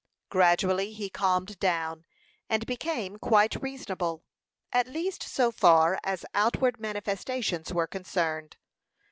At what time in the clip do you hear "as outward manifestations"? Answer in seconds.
6.03-7.71